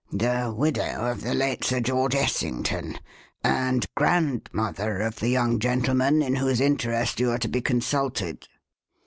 [0.11, 2.97] "The widow of the late Sir George Essington,
[3.43, 8.47] and grandmother of the young gentleman in whose interest you are to be consulted."